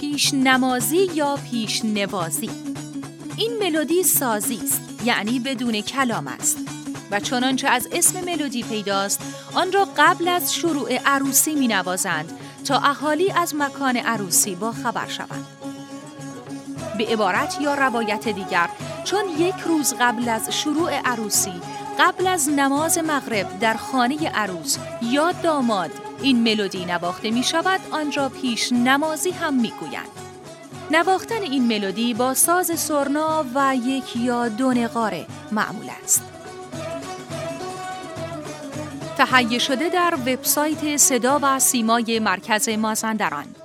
پیش 0.00 0.34
نمازی 0.34 1.08
یا 1.14 1.38
پیش 1.50 1.84
نوازی. 1.84 2.50
این 3.36 3.52
ملودی 3.60 4.02
سازی 4.02 4.60
است 4.64 4.82
یعنی 5.04 5.38
بدون 5.38 5.80
کلام 5.80 6.26
است. 6.26 6.58
و 7.10 7.20
چنانچه 7.20 7.68
از 7.68 7.88
اسم 7.92 8.24
ملودی 8.24 8.62
پیداست 8.62 9.20
آن 9.54 9.72
را 9.72 9.88
قبل 9.96 10.28
از 10.28 10.54
شروع 10.54 10.96
عروسی 11.06 11.54
می 11.54 11.68
نوازند 11.68 12.32
تا 12.64 12.78
اهالی 12.78 13.30
از 13.30 13.54
مکان 13.54 13.96
عروسی 13.96 14.54
با 14.54 14.72
خبر 14.72 15.08
شوند. 15.08 15.46
به 16.98 17.06
عبارت 17.06 17.60
یا 17.60 17.74
روایت 17.74 18.28
دیگر 18.28 18.68
چون 19.04 19.24
یک 19.38 19.54
روز 19.66 19.94
قبل 20.00 20.28
از 20.28 20.50
شروع 20.50 20.94
عروسی 20.94 21.60
قبل 21.98 22.26
از 22.26 22.48
نماز 22.48 22.98
مغرب 22.98 23.58
در 23.58 23.74
خانه 23.74 24.28
عروس 24.28 24.76
یا 25.02 25.32
داماد 25.32 26.07
این 26.22 26.42
ملودی 26.42 26.84
نواخته 26.84 27.30
می 27.30 27.42
شود 27.42 27.80
آن 27.90 28.12
را 28.12 28.28
پیش 28.28 28.72
نمازی 28.72 29.30
هم 29.30 29.54
می 29.54 29.72
گویند. 29.80 30.08
نواختن 30.90 31.42
این 31.42 31.66
ملودی 31.66 32.14
با 32.14 32.34
ساز 32.34 32.80
سرنا 32.80 33.44
و 33.54 33.76
یک 33.76 34.16
یا 34.16 34.48
دو 34.48 34.72
نقاره 34.72 35.26
معمول 35.52 35.86
است. 36.02 36.22
تهیه 39.18 39.58
شده 39.58 39.88
در 39.88 40.14
وبسایت 40.26 40.96
صدا 40.96 41.38
و 41.42 41.58
سیمای 41.58 42.18
مرکز 42.18 42.68
مازندران 42.68 43.58